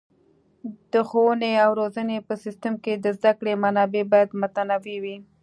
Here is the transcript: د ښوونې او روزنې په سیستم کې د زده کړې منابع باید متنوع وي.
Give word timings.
د 0.91 0.95
ښوونې 1.09 1.51
او 1.63 1.69
روزنې 1.79 2.17
په 2.27 2.33
سیستم 2.43 2.73
کې 2.83 2.93
د 2.95 3.05
زده 3.17 3.31
کړې 3.39 3.53
منابع 3.63 4.03
باید 4.11 4.37
متنوع 4.41 4.97
وي. 5.03 5.17